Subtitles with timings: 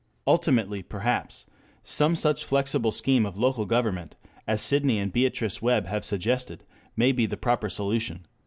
[0.25, 1.45] Ultimately perhaps
[1.83, 4.15] some such flexible scheme of local government
[4.47, 6.63] as Sidney and Beatrice Webb have suggested
[6.97, 8.25] may be the proper solution.